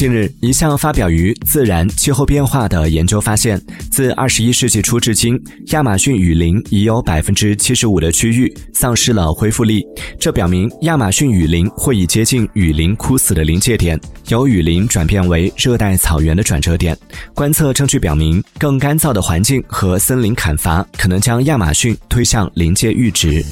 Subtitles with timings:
[0.00, 3.60] 近日一项发表于自然气候变化的研究发现
[3.90, 5.38] 自二十一世纪初至今
[5.72, 9.84] 亚马逊雨林已有百分之七十五的区域丧失了恢复力。
[10.18, 16.96] 这表明亚马逊雨林或已接近雨林枯死的临界点由雨林转变为热带草原的转折点。
[17.34, 23.44] 观测证据表明更干燥的环境和森林砍伐可能将亚马逊推向临界阈值。